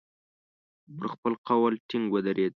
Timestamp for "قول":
1.47-1.73